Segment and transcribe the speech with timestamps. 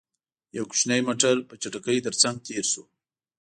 [0.57, 2.83] يو کوچينی موټر، په چټکۍ تر څنګ تېر شو.